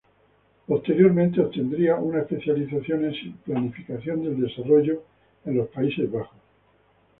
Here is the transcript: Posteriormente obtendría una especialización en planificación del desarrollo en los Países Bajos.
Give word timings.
Posteriormente 0.65 1.39
obtendría 1.41 1.93
una 1.97 2.21
especialización 2.21 3.05
en 3.05 3.33
planificación 3.45 4.23
del 4.23 4.41
desarrollo 4.41 5.03
en 5.45 5.57
los 5.57 5.67
Países 5.67 6.11
Bajos. 6.11 6.39